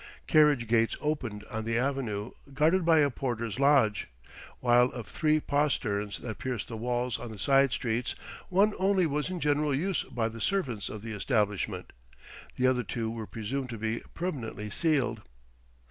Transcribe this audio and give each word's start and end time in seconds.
Carriage 0.25 0.67
gates 0.67 0.97
opened 0.99 1.43
on 1.51 1.63
the 1.63 1.77
avenue, 1.77 2.31
guarded 2.55 2.83
by 2.83 3.01
a 3.01 3.11
porter's 3.11 3.59
lodge; 3.59 4.07
while 4.59 4.85
of 4.93 5.05
three 5.07 5.39
posterns 5.39 6.17
that 6.17 6.39
pierced 6.39 6.67
the 6.69 6.75
walls 6.75 7.19
on 7.19 7.29
the 7.29 7.37
side 7.37 7.71
streets, 7.71 8.15
one 8.49 8.73
only 8.79 9.05
was 9.05 9.29
in 9.29 9.39
general 9.39 9.75
use 9.75 10.01
by 10.05 10.27
the 10.27 10.41
servants 10.41 10.89
of 10.89 11.03
the 11.03 11.11
establishment; 11.11 11.93
the 12.55 12.65
other 12.65 12.81
two 12.81 13.11
were 13.11 13.27
presumed 13.27 13.69
to 13.69 13.77
be 13.77 14.01
permanently 14.15 14.71
sealed. 14.71 15.21